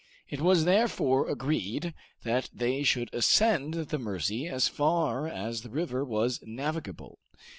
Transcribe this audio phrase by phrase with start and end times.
[0.31, 1.93] It was therefore agreed
[2.23, 7.19] that they should ascend the Mercy as far as the river was navigable.